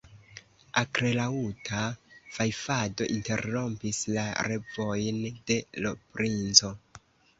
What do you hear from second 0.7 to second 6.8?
Akrelaŭta fajfado interrompis la revojn de l' princo.